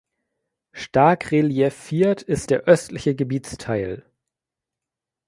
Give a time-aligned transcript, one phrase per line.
[0.71, 4.03] Stark reliefiert ist der östliche Gebietsteil.